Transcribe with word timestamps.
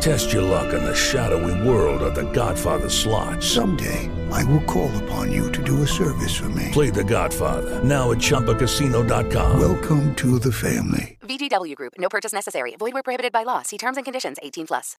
Test 0.00 0.32
your 0.32 0.42
luck 0.42 0.72
in 0.72 0.84
the 0.84 0.94
shadowy 0.94 1.68
world 1.68 2.02
of 2.02 2.14
The 2.14 2.30
Godfather 2.32 2.88
slot. 2.88 3.42
Someday, 3.42 4.10
I 4.30 4.44
will 4.44 4.62
call 4.64 4.90
upon 5.04 5.32
you 5.32 5.50
to 5.52 5.62
do 5.62 5.82
a 5.82 5.86
service 5.86 6.34
for 6.34 6.48
me. 6.50 6.70
Play 6.72 6.90
The 6.90 7.04
Godfather 7.04 7.82
now 7.82 8.12
at 8.12 8.18
ChumbaCasino.com. 8.18 9.58
Welcome 9.60 10.14
to 10.16 10.38
the 10.38 10.52
family. 10.52 11.18
VGW 11.22 11.74
Group. 11.74 11.94
No 11.98 12.08
purchase 12.08 12.32
necessary. 12.32 12.76
Void 12.78 12.94
where 12.94 13.02
prohibited 13.02 13.32
by 13.32 13.42
law. 13.44 13.62
See 13.62 13.78
terms 13.78 13.96
and 13.96 14.04
conditions. 14.04 14.38
18 14.42 14.66
plus. 14.66 14.96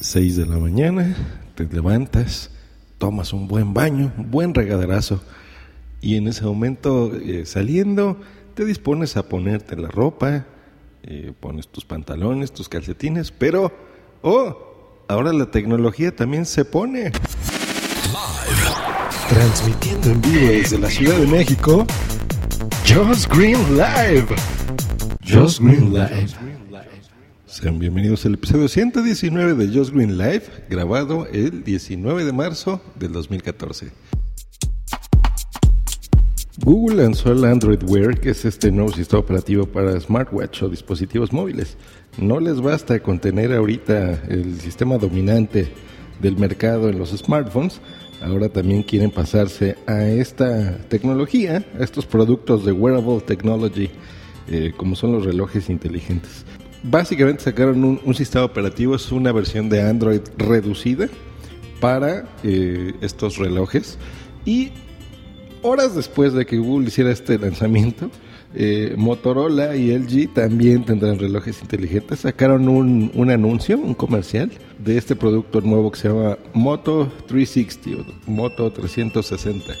6 0.00 0.36
de 0.36 0.46
la 0.46 0.56
mañana, 0.56 1.14
te 1.54 1.64
levantas, 1.64 2.50
tomas 2.96 3.34
un 3.34 3.46
buen 3.46 3.74
baño, 3.74 4.10
un 4.16 4.30
buen 4.30 4.54
regaderazo 4.54 5.20
y 6.00 6.16
en 6.16 6.26
ese 6.26 6.44
momento 6.44 7.14
eh, 7.14 7.44
saliendo 7.44 8.18
te 8.54 8.64
dispones 8.64 9.18
a 9.18 9.28
ponerte 9.28 9.76
la 9.76 9.88
ropa, 9.88 10.46
eh, 11.02 11.32
pones 11.38 11.68
tus 11.68 11.84
pantalones, 11.84 12.52
tus 12.52 12.68
calcetines, 12.68 13.30
pero, 13.30 13.72
oh, 14.22 15.04
ahora 15.08 15.32
la 15.32 15.50
tecnología 15.50 16.14
también 16.14 16.46
se 16.46 16.64
pone. 16.64 17.12
Transmitiendo 19.28 20.10
en 20.10 20.20
vivo 20.20 20.48
desde 20.48 20.78
la 20.78 20.90
Ciudad 20.90 21.16
de 21.16 21.26
México, 21.26 21.86
Just 22.86 23.32
Green 23.32 23.76
Live. 23.76 24.26
Just 25.22 25.60
Green 25.60 25.92
Live. 25.92 26.28
Sean 27.46 27.78
bienvenidos 27.78 28.24
al 28.26 28.34
episodio 28.34 28.68
119 28.68 29.54
de 29.54 29.76
Just 29.76 29.92
Green 29.92 30.16
Live, 30.16 30.44
grabado 30.68 31.26
el 31.26 31.64
19 31.64 32.24
de 32.24 32.32
marzo 32.32 32.80
del 32.96 33.12
2014. 33.12 33.90
Google 36.62 37.02
lanzó 37.02 37.32
el 37.32 37.44
Android 37.46 37.82
Wear, 37.84 38.20
que 38.20 38.30
es 38.30 38.44
este 38.44 38.70
nuevo 38.70 38.92
sistema 38.92 39.20
operativo 39.20 39.64
para 39.64 39.98
smartwatch 39.98 40.62
o 40.62 40.68
dispositivos 40.68 41.32
móviles. 41.32 41.78
No 42.18 42.38
les 42.38 42.60
basta 42.60 43.00
con 43.00 43.18
tener 43.18 43.54
ahorita 43.54 44.24
el 44.28 44.60
sistema 44.60 44.98
dominante 44.98 45.72
del 46.20 46.36
mercado 46.36 46.90
en 46.90 46.98
los 46.98 47.16
smartphones, 47.16 47.80
ahora 48.20 48.50
también 48.50 48.82
quieren 48.82 49.10
pasarse 49.10 49.78
a 49.86 50.04
esta 50.04 50.76
tecnología, 50.88 51.64
a 51.78 51.82
estos 51.82 52.04
productos 52.04 52.66
de 52.66 52.72
wearable 52.72 53.22
technology, 53.22 53.88
eh, 54.48 54.74
como 54.76 54.96
son 54.96 55.12
los 55.12 55.24
relojes 55.24 55.70
inteligentes. 55.70 56.44
Básicamente 56.82 57.42
sacaron 57.42 58.00
un, 58.04 58.14
sistema 58.14 58.44
operativo, 58.44 58.96
es 58.96 59.10
una 59.12 59.32
versión 59.32 59.70
de 59.70 59.80
Android 59.80 60.20
reducida 60.36 61.08
para 61.80 62.28
eh, 62.42 62.92
estos 63.00 63.38
relojes 63.38 63.98
y 64.44 64.72
horas 65.62 65.94
después 65.94 66.32
de 66.32 66.46
que 66.46 66.58
Google 66.58 66.88
hiciera 66.88 67.10
este 67.10 67.38
lanzamiento, 67.38 68.10
eh, 68.54 68.94
Motorola 68.96 69.76
y 69.76 69.96
LG 69.96 70.34
también 70.34 70.84
tendrán 70.84 71.18
relojes 71.18 71.60
inteligentes. 71.62 72.20
Sacaron 72.20 72.68
un, 72.68 73.12
un, 73.14 73.30
anuncio, 73.30 73.78
un 73.78 73.94
comercial 73.94 74.50
de 74.78 74.98
este 74.98 75.14
producto 75.14 75.60
nuevo 75.60 75.90
que 75.92 76.00
se 76.00 76.08
llama 76.08 76.36
Moto 76.52 77.10
360 77.28 78.12
o 78.26 78.30
Moto 78.30 78.72
360, 78.72 79.72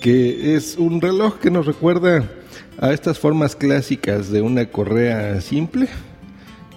que 0.00 0.54
es 0.54 0.76
un 0.78 1.00
reloj 1.00 1.38
que 1.38 1.50
nos 1.50 1.66
recuerda 1.66 2.30
a 2.78 2.92
estas 2.92 3.18
formas 3.18 3.56
clásicas 3.56 4.30
de 4.30 4.42
una 4.42 4.66
correa 4.66 5.40
simple, 5.40 5.88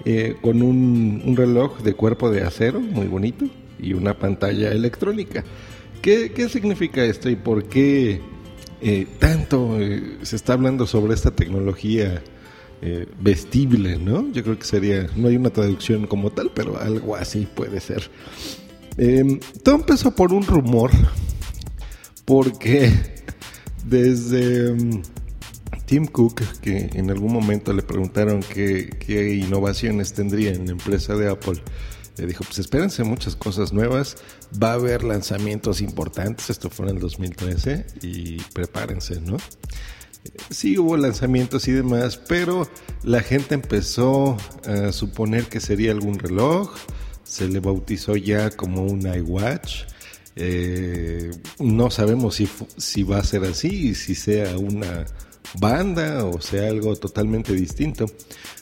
eh, 0.05 0.35
con 0.41 0.61
un, 0.61 1.21
un, 1.25 1.35
reloj 1.35 1.79
de 1.81 1.93
cuerpo 1.93 2.31
de 2.31 2.41
acero 2.41 2.79
muy 2.79 3.07
bonito 3.07 3.45
y 3.77 3.93
una 3.93 4.13
pantalla 4.13 4.71
electrónica. 4.71 5.43
¿Qué, 6.01 6.31
qué 6.31 6.49
significa 6.49 7.03
esto 7.03 7.29
y 7.29 7.35
por 7.35 7.65
qué 7.65 8.21
eh, 8.81 9.07
tanto 9.19 9.79
eh, 9.79 10.19
se 10.21 10.35
está 10.35 10.53
hablando 10.53 10.87
sobre 10.87 11.13
esta 11.13 11.31
tecnología 11.31 12.21
eh, 12.81 13.05
vestible? 13.19 13.97
¿no? 13.97 14.31
Yo 14.31 14.43
creo 14.43 14.57
que 14.57 14.65
sería, 14.65 15.07
no 15.15 15.27
hay 15.27 15.35
una 15.35 15.49
traducción 15.49 16.07
como 16.07 16.31
tal, 16.31 16.51
pero 16.53 16.79
algo 16.79 17.15
así 17.15 17.47
puede 17.53 17.79
ser. 17.81 18.09
todo 19.63 19.75
empezó 19.75 20.15
por 20.15 20.33
un 20.33 20.43
rumor, 20.43 20.91
porque 22.25 22.91
desde... 23.85 24.71
Um, 24.71 25.01
Tim 25.89 26.05
Cook, 26.05 26.43
que 26.61 26.87
en 26.93 27.09
algún 27.09 27.33
momento 27.33 27.73
le 27.73 27.81
preguntaron 27.81 28.41
qué, 28.41 28.91
qué 28.99 29.33
innovaciones 29.33 30.13
tendría 30.13 30.51
en 30.51 30.67
la 30.67 30.73
empresa 30.73 31.15
de 31.15 31.27
Apple, 31.27 31.63
le 32.19 32.27
dijo, 32.27 32.43
pues 32.43 32.59
espérense 32.59 33.03
muchas 33.03 33.35
cosas 33.35 33.73
nuevas, 33.73 34.17
va 34.61 34.71
a 34.71 34.73
haber 34.73 35.03
lanzamientos 35.03 35.81
importantes, 35.81 36.49
esto 36.49 36.69
fue 36.69 36.87
en 36.89 36.95
el 36.95 37.01
2013, 37.01 37.85
y 38.01 38.41
prepárense, 38.53 39.21
¿no? 39.21 39.37
Sí 40.49 40.77
hubo 40.77 40.97
lanzamientos 40.97 41.67
y 41.67 41.71
demás, 41.71 42.17
pero 42.17 42.69
la 43.03 43.21
gente 43.21 43.55
empezó 43.55 44.37
a 44.65 44.91
suponer 44.91 45.45
que 45.45 45.61
sería 45.61 45.91
algún 45.91 46.19
reloj, 46.19 46.75
se 47.23 47.47
le 47.47 47.59
bautizó 47.59 48.15
ya 48.15 48.49
como 48.49 48.83
un 48.83 49.01
iWatch, 49.01 49.83
eh, 50.35 51.31
no 51.59 51.89
sabemos 51.89 52.35
si, 52.35 52.49
si 52.77 53.03
va 53.03 53.19
a 53.19 53.23
ser 53.23 53.43
así, 53.45 53.95
si 53.95 54.15
sea 54.15 54.57
una 54.57 55.05
banda 55.57 56.25
o 56.25 56.41
sea 56.41 56.69
algo 56.69 56.95
totalmente 56.95 57.53
distinto. 57.53 58.05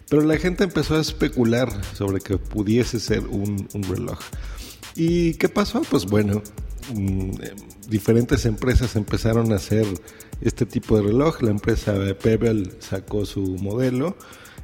Pero 0.10 0.22
la 0.22 0.38
gente 0.38 0.64
empezó 0.64 0.96
a 0.96 1.02
especular 1.02 1.70
sobre 1.96 2.22
que 2.22 2.38
pudiese 2.38 3.00
ser 3.00 3.28
un, 3.28 3.68
reloj. 3.90 4.20
¿Y 4.96 5.34
qué 5.34 5.50
pasó? 5.50 5.82
Pues 5.90 6.06
bueno, 6.06 6.42
mmm, 6.94 7.32
diferentes 7.90 8.46
empresas 8.46 8.96
empezaron 8.96 9.52
a 9.52 9.58
hacer 9.58 9.86
este 10.42 10.66
tipo 10.66 10.96
de 10.96 11.04
reloj. 11.04 11.42
La 11.42 11.52
empresa 11.52 11.94
Pebble 12.22 12.72
sacó 12.80 13.26
su 13.26 13.42
modelo, 13.58 14.16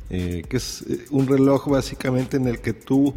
eh, 0.09 0.43
que 0.47 0.57
es 0.57 0.85
un 1.09 1.27
reloj 1.27 1.67
básicamente 1.67 2.37
en 2.37 2.47
el 2.47 2.61
que 2.61 2.73
tú 2.73 3.13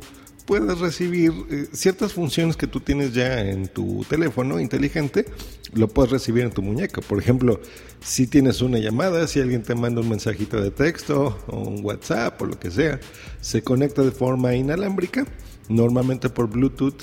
puedes 0.47 0.79
recibir 0.79 1.33
eh, 1.51 1.67
ciertas 1.73 2.13
funciones 2.13 2.57
que 2.57 2.67
tú 2.67 2.81
tienes 2.81 3.13
ya 3.13 3.41
en 3.41 3.69
tu 3.69 4.05
teléfono 4.09 4.61
inteligente, 4.61 5.27
lo 5.75 5.89
puedes 5.89 6.13
recibir 6.13 6.45
en 6.45 6.53
tu 6.53 6.63
muñeca. 6.63 7.01
Por 7.01 7.19
ejemplo, 7.19 7.61
si 8.01 8.27
tienes 8.27 8.63
una 8.63 8.79
llamada, 8.79 9.27
si 9.27 9.41
alguien 9.41 9.63
te 9.63 9.75
manda 9.75 10.01
un 10.01 10.09
mensajito 10.09 10.61
de 10.61 10.71
texto 10.71 11.39
o 11.49 11.61
un 11.61 11.85
WhatsApp 11.85 12.41
o 12.41 12.47
lo 12.47 12.59
que 12.59 12.71
sea, 12.71 13.01
se 13.41 13.63
conecta 13.63 14.03
de 14.03 14.13
forma 14.13 14.55
inalámbrica, 14.55 15.27
normalmente 15.69 16.29
por 16.31 16.49
Bluetooth. 16.49 17.03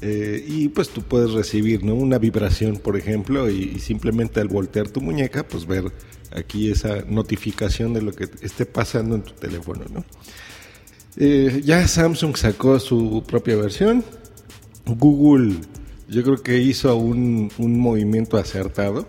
Eh, 0.00 0.44
y 0.46 0.68
pues 0.68 0.90
tú 0.90 1.02
puedes 1.02 1.30
recibir 1.30 1.82
¿no? 1.82 1.94
una 1.94 2.18
vibración, 2.18 2.76
por 2.76 2.96
ejemplo, 2.96 3.48
y, 3.48 3.72
y 3.76 3.78
simplemente 3.78 4.40
al 4.40 4.48
voltear 4.48 4.90
tu 4.90 5.00
muñeca, 5.00 5.48
pues 5.48 5.66
ver 5.66 5.92
aquí 6.30 6.70
esa 6.70 7.02
notificación 7.08 7.94
de 7.94 8.02
lo 8.02 8.12
que 8.12 8.28
esté 8.42 8.66
pasando 8.66 9.14
en 9.14 9.22
tu 9.22 9.32
teléfono, 9.32 9.84
¿no? 9.90 10.04
Eh, 11.16 11.62
ya 11.64 11.86
Samsung 11.86 12.36
sacó 12.36 12.78
su 12.80 13.22
propia 13.26 13.56
versión. 13.56 14.04
Google, 14.86 15.56
yo 16.08 16.22
creo 16.22 16.42
que 16.42 16.58
hizo 16.58 16.96
un, 16.96 17.50
movimiento 17.58 18.36
acertado. 18.36 19.06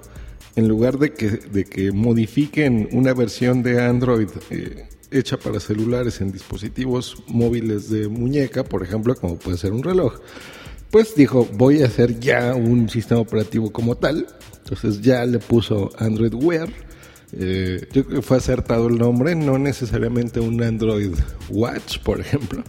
En 0.55 0.67
lugar 0.67 0.97
de 0.99 1.13
que, 1.13 1.29
de 1.29 1.65
que 1.65 1.91
modifiquen 1.91 2.87
una 2.93 3.13
versión 3.13 3.61
de 3.61 3.81
Android 3.83 4.29
eh, 4.51 4.87
hecha 5.11 5.37
para 5.37 5.59
celulares 5.59 6.21
en 6.21 6.31
dispositivos 6.31 7.23
móviles 7.27 7.89
de 7.89 8.07
muñeca, 8.07 8.63
por 8.63 8.81
ejemplo, 8.81 9.15
como 9.15 9.37
puede 9.37 9.57
ser 9.57 9.73
un 9.73 9.83
reloj, 9.83 10.13
pues 10.91 11.13
dijo, 11.15 11.49
voy 11.55 11.81
a 11.81 11.87
hacer 11.87 12.21
ya 12.21 12.55
un 12.55 12.87
sistema 12.87 13.19
operativo 13.19 13.71
como 13.71 13.95
tal. 13.95 14.27
Entonces 14.59 15.01
ya 15.01 15.25
le 15.25 15.39
puso 15.39 15.91
Android 15.97 16.33
Wear 16.33 16.69
eh, 17.33 17.87
yo 17.91 18.05
creo 18.05 18.21
que 18.21 18.21
fue 18.21 18.37
acertado 18.37 18.87
el 18.87 18.97
nombre, 18.97 19.35
no 19.35 19.57
necesariamente 19.57 20.39
un 20.39 20.61
Android 20.61 21.13
Watch, 21.49 21.99
por 21.99 22.19
ejemplo. 22.19 22.63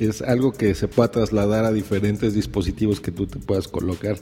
Es 0.00 0.22
algo 0.22 0.52
que 0.52 0.74
se 0.74 0.88
pueda 0.88 1.10
trasladar 1.10 1.64
a 1.64 1.72
diferentes 1.72 2.34
dispositivos 2.34 3.00
que 3.00 3.12
tú 3.12 3.26
te 3.26 3.38
puedas 3.38 3.68
colocar. 3.68 4.18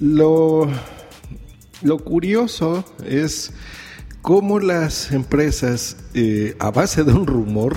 Lo, 0.00 0.68
lo 1.82 1.98
curioso 1.98 2.84
es 3.04 3.52
cómo 4.22 4.60
las 4.60 5.10
empresas, 5.12 5.96
eh, 6.14 6.54
a 6.58 6.70
base 6.70 7.02
de 7.02 7.12
un 7.12 7.26
rumor, 7.26 7.74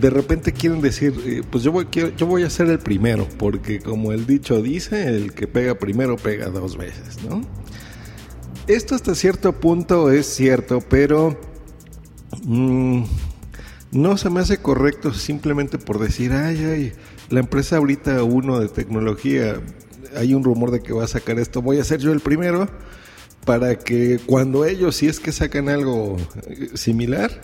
de 0.00 0.10
repente 0.10 0.52
quieren 0.52 0.80
decir, 0.80 1.14
eh, 1.26 1.42
pues 1.50 1.64
yo 1.64 1.72
voy, 1.72 1.86
yo 2.16 2.26
voy 2.26 2.44
a 2.44 2.50
ser 2.50 2.68
el 2.68 2.78
primero, 2.78 3.28
porque 3.38 3.80
como 3.80 4.12
el 4.12 4.26
dicho 4.26 4.62
dice, 4.62 5.08
el 5.08 5.34
que 5.34 5.46
pega 5.46 5.78
primero 5.78 6.16
pega 6.16 6.48
dos 6.48 6.76
veces, 6.76 7.22
¿no? 7.28 7.42
Esto 8.72 8.94
hasta 8.94 9.14
cierto 9.14 9.52
punto 9.52 10.10
es 10.10 10.24
cierto, 10.24 10.80
pero 10.80 11.38
mmm, 12.42 13.04
no 13.90 14.16
se 14.16 14.30
me 14.30 14.40
hace 14.40 14.62
correcto 14.62 15.12
simplemente 15.12 15.76
por 15.76 15.98
decir, 15.98 16.32
ay, 16.32 16.64
ay, 16.64 16.92
la 17.28 17.40
empresa 17.40 17.76
ahorita 17.76 18.22
uno 18.22 18.60
de 18.60 18.68
tecnología, 18.68 19.60
hay 20.16 20.32
un 20.32 20.42
rumor 20.42 20.70
de 20.70 20.80
que 20.80 20.94
va 20.94 21.04
a 21.04 21.08
sacar 21.08 21.38
esto, 21.38 21.60
voy 21.60 21.80
a 21.80 21.84
ser 21.84 22.00
yo 22.00 22.12
el 22.12 22.20
primero, 22.20 22.66
para 23.44 23.78
que 23.78 24.18
cuando 24.24 24.64
ellos, 24.64 24.96
si 24.96 25.06
es 25.06 25.20
que 25.20 25.32
sacan 25.32 25.68
algo 25.68 26.16
eh, 26.46 26.70
similar, 26.72 27.42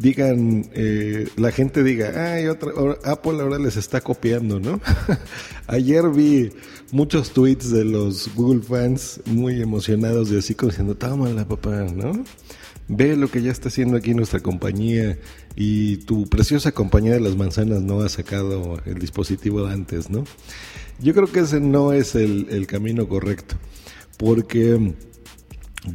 digan, 0.00 0.70
eh, 0.72 1.28
la 1.36 1.52
gente 1.52 1.82
diga, 1.84 2.32
ay, 2.32 2.46
otra, 2.46 2.72
Apple 3.04 3.40
ahora 3.40 3.58
les 3.58 3.76
está 3.76 4.00
copiando, 4.00 4.58
¿no? 4.58 4.80
Ayer 5.66 6.08
vi 6.08 6.50
muchos 6.90 7.32
tweets 7.32 7.70
de 7.70 7.84
los 7.84 8.34
Google 8.34 8.62
fans 8.62 9.20
muy 9.26 9.60
emocionados 9.60 10.32
y 10.32 10.38
así 10.38 10.54
como 10.54 10.70
diciendo, 10.70 10.96
la 11.34 11.46
papá, 11.46 11.84
¿no? 11.94 12.24
Ve 12.88 13.14
lo 13.14 13.30
que 13.30 13.42
ya 13.42 13.52
está 13.52 13.68
haciendo 13.68 13.98
aquí 13.98 14.14
nuestra 14.14 14.40
compañía 14.40 15.18
y 15.54 15.98
tu 15.98 16.26
preciosa 16.26 16.72
compañía 16.72 17.12
de 17.12 17.20
las 17.20 17.36
manzanas 17.36 17.82
no 17.82 18.00
ha 18.00 18.08
sacado 18.08 18.80
el 18.86 18.98
dispositivo 18.98 19.66
de 19.66 19.74
antes, 19.74 20.08
¿no? 20.08 20.24
Yo 20.98 21.14
creo 21.14 21.30
que 21.30 21.40
ese 21.40 21.60
no 21.60 21.92
es 21.92 22.14
el 22.14 22.66
camino 22.66 23.06
correcto, 23.06 23.56
porque 24.16 24.94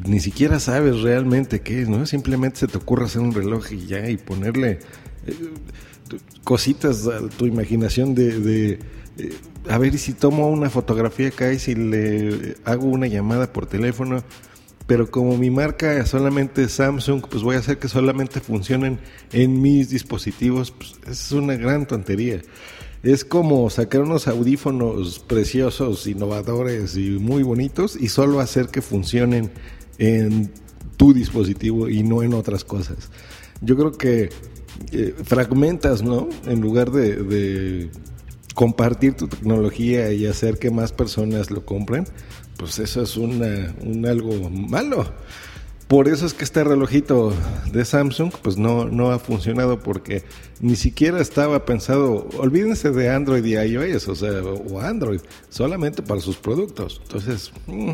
ni 0.05 0.19
siquiera 0.19 0.59
sabes 0.59 1.01
realmente 1.01 1.61
qué 1.61 1.81
es, 1.81 1.89
¿no? 1.89 2.05
Simplemente 2.05 2.59
se 2.59 2.67
te 2.67 2.77
ocurre 2.77 3.05
hacer 3.05 3.21
un 3.21 3.33
reloj 3.33 3.71
y 3.71 3.85
ya, 3.85 4.09
y 4.09 4.17
ponerle 4.17 4.79
eh, 5.27 5.35
cositas 6.43 7.07
a 7.07 7.27
tu 7.29 7.45
imaginación 7.45 8.15
de, 8.15 8.79
eh, 9.17 9.37
a 9.69 9.77
ver, 9.77 9.93
y 9.93 9.97
si 9.97 10.13
tomo 10.13 10.49
una 10.49 10.69
fotografía 10.69 11.29
acá 11.29 11.51
y 11.53 11.59
si 11.59 11.75
le 11.75 12.55
hago 12.65 12.85
una 12.85 13.07
llamada 13.07 13.51
por 13.51 13.65
teléfono, 13.67 14.23
pero 14.87 15.09
como 15.09 15.37
mi 15.37 15.49
marca 15.49 16.05
solamente 16.05 16.63
es 16.63 16.73
Samsung, 16.73 17.23
pues 17.29 17.43
voy 17.43 17.55
a 17.55 17.59
hacer 17.59 17.79
que 17.79 17.87
solamente 17.87 18.39
funcionen 18.39 18.99
en 19.31 19.61
mis 19.61 19.89
dispositivos, 19.89 20.71
pues 20.71 20.95
es 21.07 21.31
una 21.31 21.55
gran 21.55 21.87
tontería. 21.87 22.41
Es 23.05 23.23
como 23.23 23.69
sacar 23.69 24.01
unos 24.01 24.27
audífonos 24.27 25.19
preciosos, 25.19 26.07
innovadores 26.07 26.97
y 26.97 27.11
muy 27.11 27.43
bonitos 27.43 27.95
y 27.95 28.07
solo 28.07 28.39
hacer 28.39 28.69
que 28.69 28.81
funcionen 28.81 29.51
en 29.99 30.51
tu 30.97 31.13
dispositivo 31.13 31.87
y 31.87 32.01
no 32.01 32.23
en 32.23 32.33
otras 32.33 32.63
cosas. 32.63 33.11
Yo 33.61 33.77
creo 33.77 33.91
que 33.91 34.29
eh, 34.91 35.13
fragmentas, 35.23 36.01
¿no? 36.01 36.27
En 36.47 36.61
lugar 36.61 36.89
de, 36.89 37.91
compartir 38.55 39.13
tu 39.13 39.27
tecnología 39.27 40.11
y 40.11 40.25
hacer 40.25 40.57
que 40.57 40.71
más 40.71 40.91
personas 40.91 41.51
lo 41.51 41.63
compren, 41.63 42.07
pues 42.57 42.79
eso 42.79 43.03
es 43.03 43.17
una, 43.17 43.75
un 43.81 44.03
algo 44.07 44.49
malo. 44.49 45.05
Por 45.87 46.07
eso 46.07 46.25
es 46.25 46.33
que 46.33 46.43
este 46.43 46.63
relojito 46.63 47.31
de 47.71 47.85
Samsung 47.85 48.31
pues 48.41 48.57
no, 48.57 48.85
no 48.85 49.11
ha 49.11 49.19
funcionado 49.19 49.79
porque 49.79 50.23
ni 50.59 50.75
siquiera 50.75 51.21
estaba 51.21 51.63
pensado, 51.65 52.27
olvídense 52.39 52.89
de 52.89 53.11
Android 53.11 53.45
y 53.45 53.53
iOS, 53.53 54.07
o 54.07 54.15
sea, 54.15 54.41
o 54.41 54.79
Android, 54.79 55.21
solamente 55.49 56.01
para 56.01 56.21
sus 56.21 56.37
productos. 56.37 57.01
Entonces, 57.03 57.51
mm, 57.67 57.91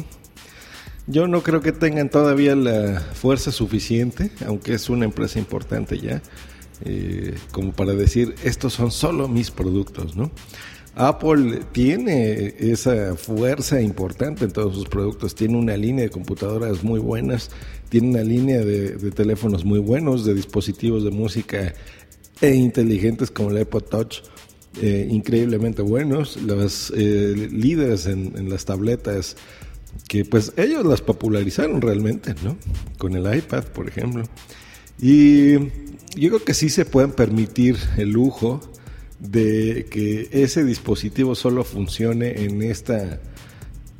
yo 1.07 1.27
no 1.27 1.43
creo 1.43 1.59
que 1.59 1.73
tengan 1.73 2.09
todavía 2.09 2.55
la 2.55 3.01
fuerza 3.13 3.51
suficiente, 3.51 4.31
aunque 4.45 4.73
es 4.73 4.89
una 4.89 5.03
empresa 5.03 5.39
importante 5.39 5.99
ya, 5.99 6.21
eh, 6.85 7.35
como 7.51 7.73
para 7.73 7.93
decir, 7.93 8.35
estos 8.43 8.71
son 8.73 8.91
solo 8.91 9.27
mis 9.27 9.51
productos, 9.51 10.15
¿no? 10.15 10.31
Apple 10.95 11.61
tiene 11.71 12.53
esa 12.59 13.15
fuerza 13.15 13.81
importante 13.81 14.43
en 14.45 14.51
todos 14.51 14.75
sus 14.75 14.87
productos, 14.87 15.35
tiene 15.35 15.57
una 15.57 15.77
línea 15.77 16.03
de 16.03 16.09
computadoras 16.09 16.83
muy 16.83 16.99
buenas, 16.99 17.49
tiene 17.89 18.09
una 18.09 18.23
línea 18.23 18.59
de, 18.59 19.11
teléfonos 19.11 19.63
muy 19.63 19.79
buenos, 19.79 20.25
de 20.25 20.33
dispositivos 20.33 21.03
de 21.03 21.11
música 21.11 21.73
e 22.41 22.55
inteligentes 22.55 23.31
como 23.31 23.51
el 23.51 23.61
iPod 23.61 23.83
Touch, 23.83 24.17
eh, 24.81 25.07
increíblemente 25.09 25.81
buenos, 25.81 26.37
los 26.41 26.91
eh, 26.95 27.49
líderes 27.51 28.05
en, 28.07 28.49
las 28.49 28.65
tabletas 28.65 29.37
que 30.07 30.25
pues 30.25 30.53
ellos 30.57 30.85
las 30.85 31.01
popularizaron 31.01 31.81
realmente, 31.81 32.35
¿no? 32.43 32.57
Con 32.97 33.15
el 33.15 33.33
iPad, 33.33 33.63
por 33.65 33.87
ejemplo. 33.87 34.23
Y 34.99 35.53
yo 36.15 36.29
creo 36.29 36.43
que 36.43 36.53
sí 36.53 36.69
se 36.69 36.85
pueden 36.85 37.11
permitir 37.11 37.77
el 37.97 38.11
lujo 38.11 38.61
de 39.21 39.85
que 39.89 40.29
ese 40.31 40.63
dispositivo 40.63 41.35
solo 41.35 41.63
funcione 41.63 42.43
en 42.43 42.63
esta, 42.63 43.21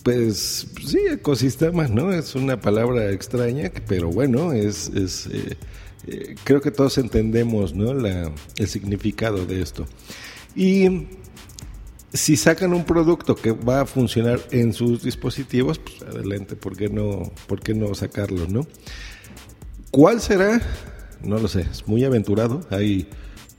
pues 0.03 0.67
sí, 0.83 0.97
ecosistema, 1.11 1.87
¿no? 1.87 2.11
Es 2.11 2.33
una 2.33 2.59
palabra 2.59 3.11
extraña, 3.11 3.71
pero 3.87 4.09
bueno, 4.09 4.51
es, 4.51 4.89
es 4.89 5.27
eh, 5.27 5.57
eh, 6.07 6.35
creo 6.43 6.59
que 6.59 6.71
todos 6.71 6.97
entendemos, 6.97 7.75
¿no? 7.75 7.93
La, 7.93 8.31
el 8.57 8.67
significado 8.67 9.45
de 9.45 9.61
esto. 9.61 9.85
Y 10.55 11.07
si 12.11 12.35
sacan 12.35 12.73
un 12.73 12.83
producto 12.83 13.35
que 13.35 13.51
va 13.51 13.81
a 13.81 13.85
funcionar 13.85 14.41
en 14.49 14.73
sus 14.73 15.03
dispositivos, 15.03 15.77
pues 15.77 16.01
adelante, 16.01 16.55
¿por 16.55 16.75
qué 16.75 16.89
no, 16.89 17.31
por 17.47 17.61
qué 17.61 17.75
no 17.75 17.93
sacarlo, 17.93 18.47
no? 18.47 18.65
¿Cuál 19.91 20.19
será? 20.19 20.61
No 21.23 21.37
lo 21.37 21.47
sé, 21.47 21.61
es 21.61 21.87
muy 21.87 22.03
aventurado, 22.05 22.61
hay 22.71 23.07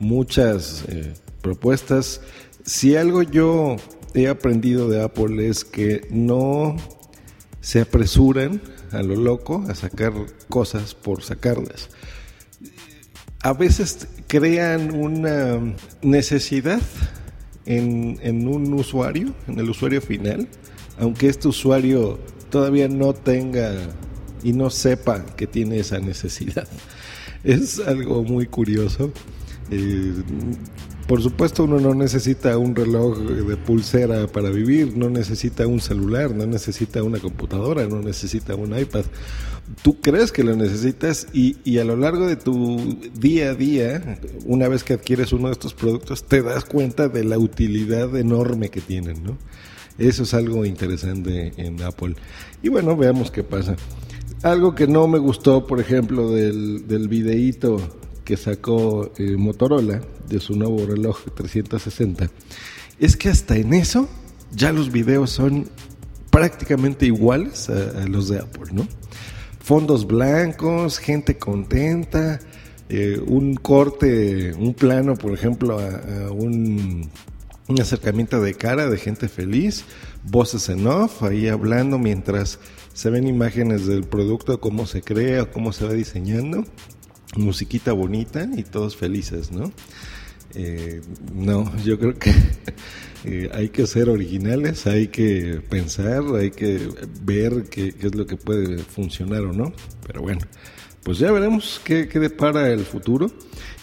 muchas 0.01 0.85
eh, 0.89 1.15
propuestas. 1.43 2.21
Si 2.65 2.97
algo 2.97 3.23
yo 3.23 3.77
he 4.15 4.29
aprendido 4.29 4.89
de 4.89 5.03
Apple 5.03 5.49
es 5.49 5.65
que 5.65 6.07
no 6.11 6.77
se 7.61 7.81
apresuran 7.81 8.61
a 8.91 9.03
lo 9.03 9.17
loco 9.17 9.65
a 9.69 9.75
sacar 9.75 10.13
cosas 10.49 10.95
por 10.95 11.23
sacarlas. 11.23 11.91
A 13.43 13.53
veces 13.53 14.09
crean 14.29 14.95
una 14.95 15.75
necesidad 16.03 16.81
en, 17.67 18.19
en 18.23 18.49
un 18.49 18.73
usuario, 18.75 19.35
en 19.49 19.59
el 19.59 19.71
usuario 19.71 20.01
final, 20.01 20.49
aunque 20.99 21.29
este 21.29 21.49
usuario 21.49 22.19
todavía 22.51 22.89
no 22.89 23.15
tenga 23.15 23.73
y 24.43 24.53
no 24.53 24.71
sepa 24.71 25.25
que 25.37 25.47
tiene 25.47 25.79
esa 25.79 25.99
necesidad. 25.99 26.69
Es 27.45 27.81
algo 27.81 28.23
muy 28.23 28.47
curioso. 28.47 29.11
Eh, 29.69 30.15
por 31.07 31.23
supuesto 31.23 31.65
uno 31.65 31.81
no 31.81 31.95
necesita 31.95 32.57
un 32.59 32.75
reloj 32.75 33.19
de 33.19 33.57
pulsera 33.57 34.27
para 34.27 34.51
vivir, 34.51 34.97
no 34.97 35.11
necesita 35.11 35.67
un 35.67 35.81
celular, 35.81 36.35
no 36.35 36.47
necesita 36.47 37.03
una 37.03 37.19
computadora, 37.19 37.87
no 37.87 38.01
necesita 38.01 38.55
un 38.55 38.79
iPad. 38.79 39.05
Tú 39.83 40.01
crees 40.01 40.33
que 40.33 40.45
lo 40.45 40.55
necesitas 40.55 41.27
y, 41.33 41.79
a 41.79 41.85
lo 41.85 41.97
largo 41.97 42.27
de 42.27 42.37
tu 42.37 42.99
día 43.15 43.51
a 43.51 43.55
día, 43.55 44.19
una 44.45 44.69
vez 44.69 44.85
que 44.85 44.95
adquieres 44.95 45.33
uno 45.33 45.49
de 45.49 45.53
estos 45.53 45.75
productos, 45.75 46.25
te 46.25 46.43
das 46.43 46.65
cuenta 46.65 47.09
de 47.09 47.25
la 47.25 47.39
utilidad 47.39 48.17
enorme 48.17 48.71
que 48.71 48.81
tienen, 48.81 49.23
¿no? 49.23 49.39
Eso 49.99 50.23
es 50.23 50.35
algo 50.35 50.65
interesante 50.65 51.53
en 51.57 51.83
Apple. 51.83 52.17
Y 52.63 52.69
bueno, 52.69 52.97
veamos 52.97 53.31
qué 53.31 53.43
pasa. 53.43 53.77
Algo 54.43 54.75
que 54.75 54.87
no 54.87 55.07
me 55.07 55.19
gustó, 55.19 55.67
por 55.67 55.81
ejemplo, 55.81 56.31
del, 56.31 56.89
del 56.89 57.09
videíto 57.09 58.02
que 58.25 58.37
sacó 58.37 59.11
eh, 59.19 59.37
Motorola 59.37 60.01
de 60.29 60.41
su 60.41 60.57
nuevo 60.57 60.87
reloj 60.87 61.19
360 61.35 62.31
es 62.99 63.17
que 63.17 63.29
hasta 63.29 63.57
en 63.57 63.75
eso 63.75 64.09
ya 64.53 64.73
los 64.73 64.93
videos 64.93 65.31
son 65.31 65.69
prácticamente 66.31 67.07
iguales 67.07 67.69
a, 67.69 68.07
los 68.07 68.29
de 68.29 68.39
Apple, 68.39 68.73
¿no? 68.73 68.87
Fondos 69.61 70.07
blancos, 70.07 70.99
gente 70.99 71.37
contenta, 71.37 72.41
eh, 72.89 73.21
un 73.27 73.55
corte, 73.55 74.53
un 74.55 74.75
plano, 74.75 75.15
por 75.17 75.33
ejemplo, 75.33 75.79
a, 75.79 76.31
un, 76.31 77.11
un, 77.69 77.81
acercamiento 77.81 78.41
de 78.41 78.55
cara 78.55 78.89
de 78.89 78.99
gente 78.99 79.29
feliz, 79.29 79.85
voces 80.25 80.69
en 80.69 80.87
off, 80.87 81.23
ahí 81.23 81.49
hablando 81.49 81.99
mientras 81.99 82.59
se 82.93 83.11
ven 83.11 83.27
imágenes 83.27 83.87
del 83.87 84.05
producto, 84.05 84.61
cómo 84.61 84.87
se 84.87 85.03
crea, 85.03 85.51
cómo 85.51 85.73
se 85.73 85.87
va 85.87 85.93
diseñando 85.93 86.65
musiquita 87.37 87.93
bonita 87.93 88.49
y 88.57 88.63
todos 88.63 88.97
felices, 88.97 89.51
¿no? 89.53 89.73
Eh, 90.55 91.01
no, 91.35 91.75
yo 91.79 91.99
creo 91.99 92.19
que 92.19 92.35
eh, 93.25 93.51
hay 93.55 93.71
que 93.71 93.87
ser 93.87 94.09
originales, 94.09 94.87
hay 94.87 95.09
que 95.09 95.63
pensar, 95.69 96.23
hay 96.37 96.51
que 96.51 96.89
ver 97.23 97.65
qué, 97.71 97.95
es 97.99 98.15
lo 98.15 98.27
que 98.27 98.37
puede 98.37 98.79
funcionar 98.79 99.43
o 99.43 99.53
no. 99.53 99.73
Pero 100.07 100.23
bueno, 100.23 100.41
pues 101.03 101.19
ya 101.19 101.33
veremos 101.33 101.81
qué, 101.85 102.09
qué 102.09 102.19
depara 102.19 102.71
el 102.71 102.85
futuro. 102.85 103.31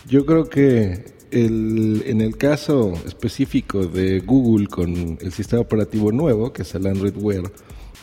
Yo 0.08 0.26
creo 0.26 0.50
que 0.50 1.06
el, 1.32 2.04
en 2.06 2.22
el 2.22 2.38
caso 2.38 2.94
específico 3.06 3.86
de 3.86 4.20
Google 4.20 4.68
con 4.68 5.18
el 5.22 5.32
sistema 5.32 5.62
operativo 5.62 6.12
nuevo, 6.12 6.54
que 6.54 6.64
es 6.64 6.76
el 6.76 6.88
Android 6.88 7.16
Wear, 7.16 7.44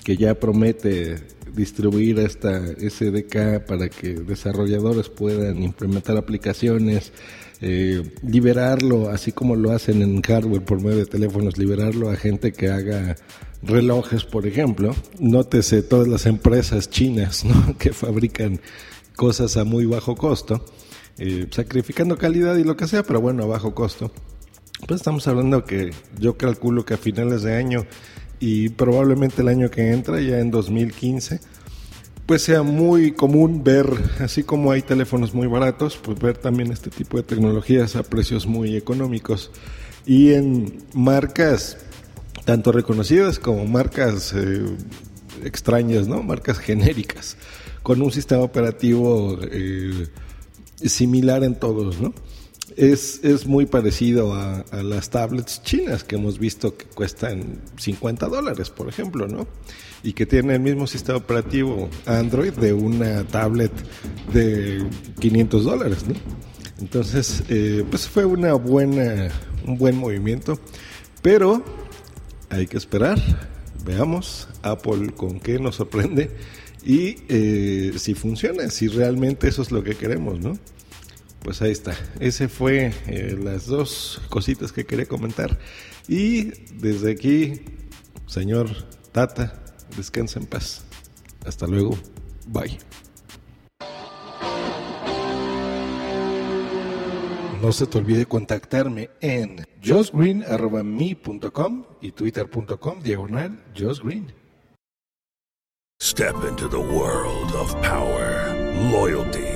que 0.05 0.17
ya 0.17 0.35
promete 0.35 1.17
distribuir 1.55 2.19
esta 2.19 2.61
SDK 2.67 3.65
para 3.67 3.89
que 3.89 4.15
desarrolladores 4.15 5.09
puedan 5.09 5.63
implementar 5.63 6.17
aplicaciones, 6.17 7.13
eh, 7.61 8.03
liberarlo, 8.23 9.09
así 9.09 9.33
como 9.33 9.57
lo 9.57 9.73
hacen 9.73 10.03
en 10.03 10.21
hardware 10.23 10.65
por 10.65 10.83
medio 10.83 10.99
de 10.99 11.07
teléfonos, 11.07 11.57
liberarlo 11.57 12.11
a 12.11 12.17
gente 12.17 12.53
que 12.53 12.69
haga 12.69 13.17
relojes, 13.63 14.25
por 14.25 14.47
ejemplo. 14.47 14.95
Nótese 15.19 15.83
todas 15.83 16.09
las 16.09 16.27
empresas 16.27 16.91
chinas 16.91 17.45
que 17.79 17.93
fabrican 17.93 18.61
cosas 19.17 19.57
a 19.57 19.65
muy 19.65 19.87
bajo 19.87 20.15
costo, 20.15 20.65
eh, 21.19 21.47
sacrificando 21.51 22.19
calidad 22.19 22.57
y 22.57 22.65
lo 22.65 22.77
que 22.77 22.87
sea, 22.87 23.03
pero 23.03 23.21
bueno, 23.21 23.45
a 23.45 23.47
bajo 23.47 23.75
costo. 23.75 24.13
Pues 24.87 25.01
estamos 25.01 25.27
hablando 25.27 25.65
que 25.65 25.91
yo 26.19 26.37
calculo 26.37 26.85
que 26.85 26.95
a 26.95 26.99
finales 26.99 27.43
de 27.43 27.57
año 27.57 27.87
y 28.41 28.69
probablemente 28.71 29.43
el 29.43 29.49
año 29.49 29.71
que 29.71 29.91
entra, 29.91 30.21
ya 30.21 30.39
en 30.39 30.51
2015, 30.51 31.41
pues 32.27 32.43
sea 32.43 32.63
muy 32.63 33.13
común 33.13 33.63
ver, 33.63 33.87
así 34.21 34.43
como 34.43 34.73
hay 34.73 34.83
teléfonos 34.83 35.33
muy 35.33 35.47
baratos, 35.47 35.97
pues 35.97 36.19
ver 36.19 36.37
también 36.37 36.73
este 36.73 36.91
tipo 36.91 37.17
de 37.17 37.23
tecnologías 37.23 37.97
a 37.97 38.03
precios 38.03 38.47
muy 38.47 38.77
económicos 38.77 39.51
y 40.05 40.33
en 40.33 40.83
marcas 40.93 41.79
tanto 42.45 42.71
reconocidas 42.73 43.39
como 43.39 43.67
marcas 43.67 44.33
eh, 44.35 44.65
extrañas, 45.45 46.07
¿no? 46.07 46.23
Marcas 46.23 46.59
genéricas, 46.59 47.37
con 47.83 48.01
un 48.01 48.13
sistema 48.13 48.43
operativo 48.43 49.39
eh, 49.51 50.07
similar 50.85 51.43
en 51.43 51.57
todos, 51.57 52.01
¿no? 52.01 52.15
Es, 52.77 53.21
es 53.25 53.47
muy 53.47 53.65
parecido 53.65 54.35
a, 54.35 54.63
las 54.83 55.09
tablets 55.09 55.63
chinas 55.63 56.05
que 56.05 56.17
hemos 56.17 56.39
visto 56.39 56.77
que 56.77 56.85
cuestan 56.85 57.63
50 57.79 58.29
dólares, 58.29 58.69
por 58.69 58.89
ejemplo, 58.89 59.27
¿no? 59.27 59.47
Y 60.03 60.13
que 60.13 60.27
tienen 60.27 60.51
el 60.51 60.61
mismo 60.61 60.87
sistema 60.87 61.17
operativo 61.17 61.89
Android 62.05 62.53
de 62.53 62.75
una 62.75 63.25
tablet 63.25 63.73
de 64.33 64.87
500 65.19 65.65
dólares, 65.65 66.05
¿no? 66.07 66.15
Entonces, 66.79 67.45
eh, 67.49 67.83
pues 67.89 68.07
fue 68.07 68.27
una 68.27 68.53
buena, 68.53 69.31
un 69.67 69.79
buen 69.79 69.97
movimiento, 69.97 70.61
pero 71.23 71.65
hay 72.51 72.67
que 72.67 72.77
esperar, 72.77 73.19
veamos 73.87 74.49
Apple 74.63 75.13
con 75.17 75.41
qué 75.41 75.59
nos 75.59 75.77
sorprende 75.77 76.31
y 76.85 77.17
eh, 77.29 77.95
si 77.97 78.13
funciona, 78.13 78.69
si 78.69 78.89
realmente 78.89 79.49
eso 79.49 79.63
es 79.63 79.73
lo 79.73 79.83
que 79.83 79.95
queremos, 79.95 80.39
¿no? 80.41 80.59
Pues 81.47 81.63
ahí 81.63 81.71
está. 81.71 81.97
Ese 82.19 82.49
fue 82.49 82.93
eh, 83.07 83.39
las 83.41 83.67
dos 83.67 84.21
cositas 84.31 84.73
que 84.73 84.85
quería 84.85 85.07
comentar. 85.07 85.57
Y 86.09 86.47
desde 86.75 87.13
aquí, 87.13 87.61
señor 88.27 88.69
Tata, 89.13 89.55
descansa 89.97 90.41
en 90.41 90.47
paz. 90.47 90.85
Hasta 91.47 91.69
luego. 91.69 91.97
Bye. 92.49 92.81
No 97.63 97.71
se 97.71 97.87
te 97.87 97.99
olvide 97.99 98.27
contactarme 98.27 99.11
en 99.21 99.65
josgreen.me.com 99.87 101.85
y 102.01 102.11
twitter.com 102.11 103.03
diagonal 103.05 103.63
josgreen. 103.79 104.33
Step 106.03 106.35
into 106.49 106.69
the 106.69 106.77
world 106.77 107.55
of 107.55 107.73
power, 107.83 108.53
loyalty, 108.91 109.56